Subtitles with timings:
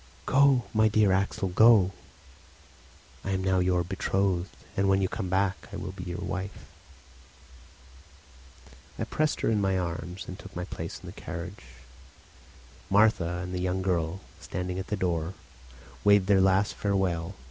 [0.25, 1.91] "Go, my dear Axel, go!
[3.23, 6.65] I am now your betrothed; and when you come back I will be your wife."
[8.97, 11.63] I pressed her in my arms and took my place in the carriage.
[12.89, 15.35] Martha and the young girl, standing at the door,
[16.03, 17.35] waved their last farewell.